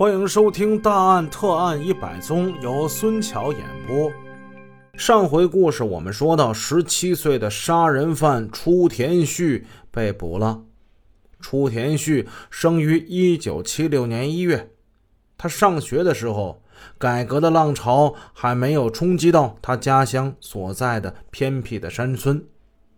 [0.00, 4.10] 欢迎收听《大案特案一百宗》，由孙桥演播。
[4.94, 10.62] 上回故事我们说到，十七岁的杀人犯初田旭被捕了。
[11.38, 14.70] 初田旭生于一九七六年一月，
[15.36, 16.62] 他上学的时候，
[16.96, 22.42] 改革的浪潮还没有冲击到他家乡所在的偏僻的山村。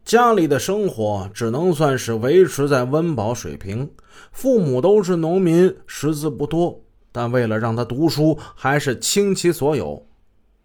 [0.05, 3.91] 家里的生活只能算是维持在温饱水平，
[4.31, 6.82] 父母都是农民，识字不多。
[7.13, 10.05] 但为了让他读书，还是倾其所有。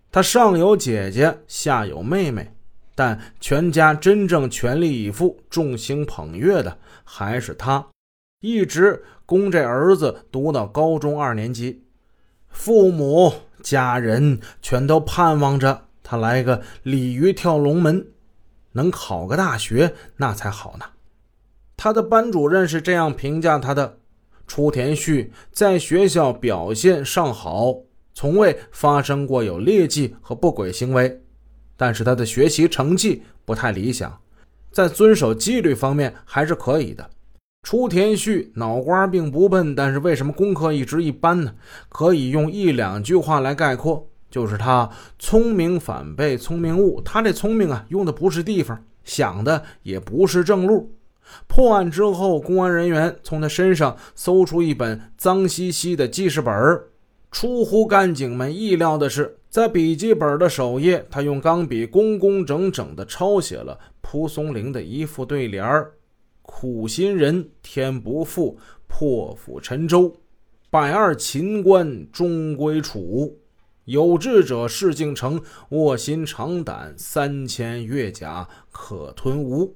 [0.09, 2.53] 他上有姐姐，下有妹妹，
[2.95, 7.85] 但全家真正全力以赴、众星捧月的还是他，
[8.39, 11.83] 一直供这儿子读到高中二年级。
[12.47, 18.07] 父母家人全都盼望着他来个鲤鱼跳龙门，
[18.71, 20.85] 能考个大学那才好呢。
[21.75, 23.99] 他的班主任是这样评价他的。
[24.47, 27.75] 初田旭在学校表现尚好，
[28.13, 31.21] 从未发生过有劣迹和不轨行为，
[31.75, 34.19] 但是他的学习成绩不太理想，
[34.71, 37.07] 在遵守纪律方面还是可以的。
[37.63, 41.53] 初田旭脑瓜并不笨，但是为什么功课一直一般呢？
[41.89, 44.89] 可以用一两句话来概括，就是他
[45.19, 47.01] 聪明反被聪明误。
[47.01, 50.93] 他这聪明啊，用的不是地方，想的也不是正路。
[51.47, 56.81] 破案之后，公安人员从他身上搜出一本脏兮兮的记事本
[57.29, 65.91] 出乎干警们意料的是，在笔记本的首页，他用钢笔工工整整地抄写了蒲松龄的一副对联儿
[66.41, 70.15] ：“苦心人天不负，破釜沉舟，
[70.69, 73.35] 百二秦关终归楚；
[73.83, 79.75] 有志者事竟成，卧薪尝胆，三千越甲可吞吴。”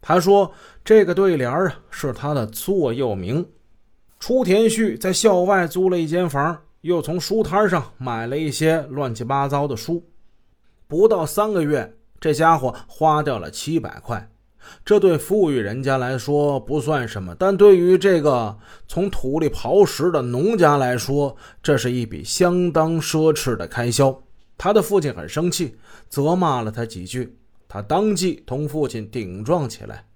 [0.00, 0.52] 他说
[0.84, 3.44] ：“这个对联啊，是他的座右铭。”
[4.20, 10.04] 初田旭在校外租了一间房，又从书摊上买了一些乱七八糟的书。
[10.86, 14.30] 不到三个月，这家伙花掉了七百块。
[14.84, 24.22] 这对富裕人家来说不算什么，但对于这个从土里刨食的农家来说，这是一笔相当奢侈的开销。
[24.58, 25.76] 他的父亲很生气，
[26.08, 27.38] 责骂了他几句。
[27.68, 30.06] 他当即同父亲顶撞起来，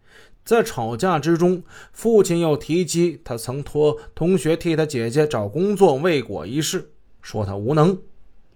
[0.43, 7.97] 在吵架之中，父亲又提及他曾托同学替他姐姐找工作未果一事，说他无能。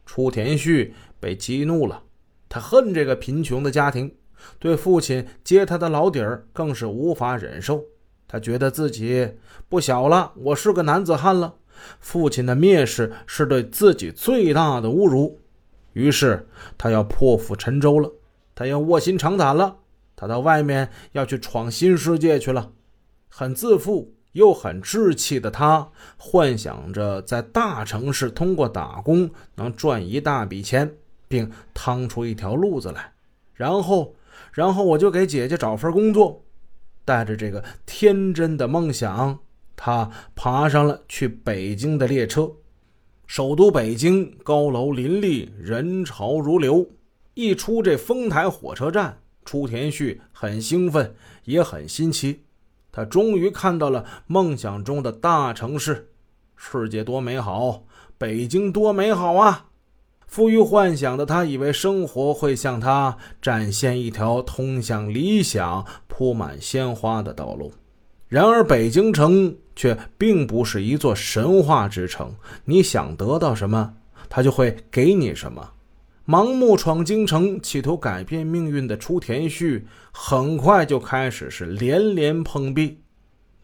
[0.06, 2.03] 初田旭被激怒了，
[2.49, 4.15] 他恨这个贫穷的家庭，
[4.59, 7.85] 对父亲揭他的老底儿更是无法忍受。
[8.29, 9.29] 他觉得自己
[9.69, 11.55] 不小了，我是个男子汉了，
[12.01, 15.39] 父亲的蔑视是对自己最大的侮辱，
[15.93, 16.49] 于是
[16.79, 18.11] 他要破釜沉舟了。
[18.56, 19.77] 他要卧薪尝胆了，
[20.17, 22.72] 他到外面要去闯新世界去了。
[23.28, 30.91] 很自负又很志气的他，幻想着在大城市通过打工能赚一大笔钱，
[31.28, 33.12] 并趟出一条路子来。
[33.53, 34.15] 然后，
[34.53, 36.43] 然后我就给姐姐找份工作。
[37.05, 39.38] 带着这个天真的梦想，
[39.77, 42.50] 他爬上了去北京的列车。
[43.27, 46.88] 首都北京高楼林立，人潮如流。
[47.37, 51.15] 一出这丰台火车站，出田旭很兴奋，
[51.45, 52.41] 也很新奇。
[52.91, 56.09] 他终于看到了梦想中的大城市，
[56.57, 57.85] 世界多美好，
[58.17, 59.67] 北京多美好啊！
[60.27, 67.71] 富于幻想的他，以为生活会向他展现一条通向理想、铺满鲜花的道路。
[68.29, 72.35] 然而，北京城却并不是一座神话之城。
[72.65, 73.95] 你想得到什么，
[74.31, 75.73] 他就会给你什么。
[76.26, 83.00] 盲目闯京城，企图改变命运的初田旭，很快就开始是连连碰壁。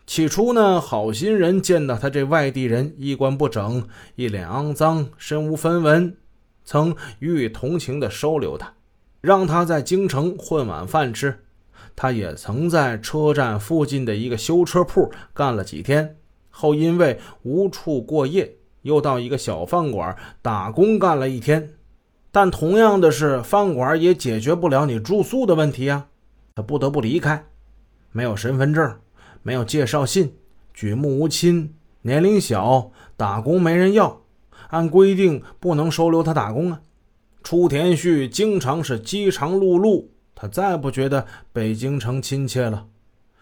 [0.06, 6.16] 起初呢，好心人见到他这外地人衣冠不整，一脸肮脏，身无分文，
[6.64, 8.72] 曾予以同情的收留他，
[9.20, 11.40] 让他在京城混碗饭吃。
[11.96, 16.16] 他也曾在车站附近的一个修车铺干了几天，
[16.48, 21.70] 后因为无处过夜，又到一个小饭馆打工干了一天。
[22.34, 26.08] 但同样的是，饭馆也解决不了你住宿的问题啊！
[26.54, 27.44] 他不得不离开，
[28.10, 28.98] 没有身份证，
[29.42, 30.34] 没有介绍信，
[30.72, 34.22] 举目无亲，年龄小，打工没人要，
[34.68, 36.80] 按规定不能收留他打工啊！
[37.42, 42.86] 初田旭经常是饥肠辘辘，他再不觉得北京城亲切了，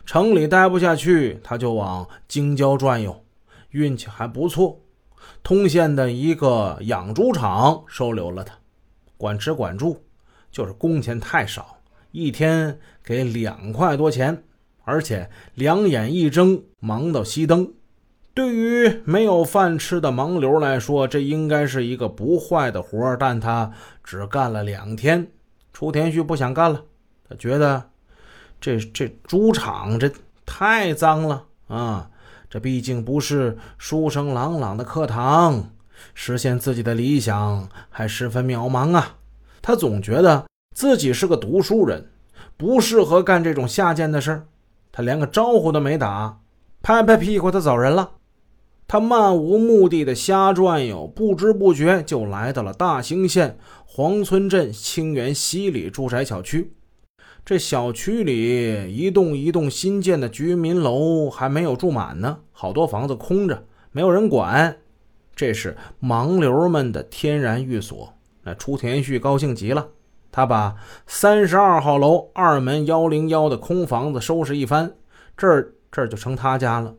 [0.04, 3.24] 城里待不下去，他就往京郊转悠，
[3.70, 4.80] 运气还不错，
[5.44, 8.59] 通县的一个养猪场收留了他。
[9.20, 10.02] 管吃管住，
[10.50, 11.76] 就是工钱太少，
[12.10, 14.42] 一天给两块多钱，
[14.84, 17.70] 而且两眼一睁忙到熄灯。
[18.32, 23.70] 对于没有饭吃的盲流来说，这应该是一个不坏的活但他
[24.02, 25.30] 只干了两天，
[25.74, 26.82] 初田旭不想干了，
[27.28, 27.90] 他觉得
[28.58, 30.10] 这这猪场这
[30.46, 32.10] 太脏了啊！
[32.48, 35.72] 这毕竟不是书声朗朗的课堂，
[36.14, 39.16] 实现自己的理想还十分渺茫啊！
[39.62, 42.10] 他总觉得自己是个读书人，
[42.56, 44.46] 不适合干这种下贱的事儿
[44.92, 46.40] 他连个招呼都没打，
[46.82, 48.12] 拍拍屁股，他走人了。
[48.88, 56.72] 他漫无目的的瞎转悠，不知不觉就来到了大兴县黄村镇清源西里住宅小区。
[57.44, 64.76] 这小区里一栋一栋新建的居民楼还没有住满呢，好多房子空着，没有人管。
[65.34, 68.14] 这是盲流们的天然寓所。
[68.42, 69.88] 那初田旭高兴极了，
[70.32, 74.94] 他把三十二号楼二门幺零幺的空房子收拾一番，
[75.36, 76.94] 这儿这儿就成他家了。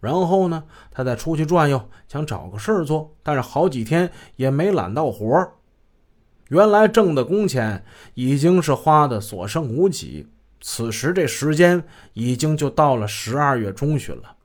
[0.00, 5.52] 然后呢，他再出去转悠，想找个事儿做，但是好几天也没揽到活儿。
[6.48, 7.84] 原来挣的工钱
[8.14, 10.28] 已经是花的所剩无几。
[10.60, 11.82] 此时这时间
[12.12, 14.35] 已经就到了十二月中旬了，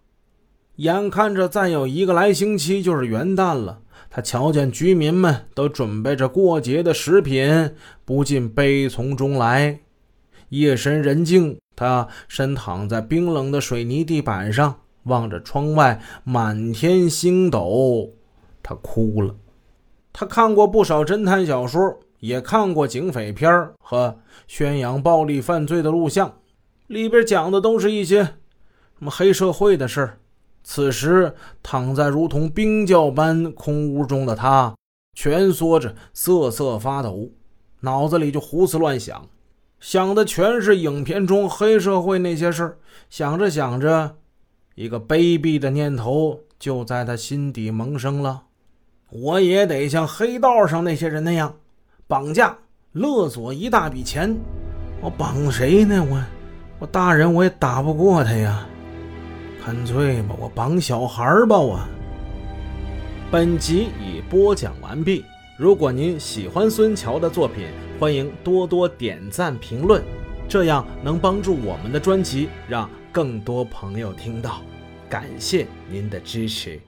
[0.78, 3.82] 眼看着再有一个来星期就是元旦了。
[4.10, 9.80] 他瞧见居民们都准备着过节的食品，不禁悲从中来。
[10.50, 14.78] 夜深人静，他身躺在冰冷的水泥地板上。
[15.06, 18.12] 望着窗外满天星斗，
[18.62, 19.36] 他哭了。
[20.14, 26.32] 他看过不少侦探小说，也看过警匪片和宣扬暴力犯罪的录像，
[26.86, 28.34] 里边讲的都是一些什
[29.00, 30.20] 么黑社会的事
[30.64, 34.76] 此时躺在如同冰窖般空屋中的他，
[35.16, 37.30] 蜷缩着瑟瑟发抖，
[37.82, 39.28] 脑子里就胡思乱想，
[39.80, 42.78] 想的全是影片中黑社会那些事儿
[43.10, 44.16] 想着想着。
[44.76, 48.44] 一个卑鄙的念头就在他心底萌生了：
[49.10, 51.56] 我也得像黑道上那些人那样，
[52.08, 52.58] 绑架
[52.94, 54.38] 勒索一大笔钱。
[55.02, 56.02] 我绑谁呢？
[56.10, 56.24] 我
[56.80, 58.68] 我大人我也打不过他呀。
[59.64, 61.58] 干脆吧，我绑小孩吧。
[61.58, 61.80] 我。
[63.32, 65.24] 本集已播讲完毕。
[65.58, 67.68] 如果您喜欢孙桥的作品，
[68.00, 70.04] 欢迎多多点赞评论，
[70.50, 72.90] 这样能帮助我们的专辑让。
[73.14, 74.62] 更多朋友听到，
[75.10, 76.80] 感谢您的支持。